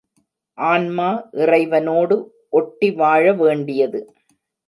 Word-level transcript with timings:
ஆன்மா 0.57 1.09
இறைவனோடு 1.33 2.15
ஒட்டி 2.53 2.89
வாழ 2.91 3.33
வேண்டியது. 3.33 4.01